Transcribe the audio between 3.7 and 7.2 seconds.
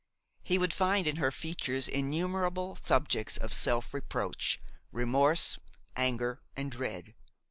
reproach, remorse, anger and dread.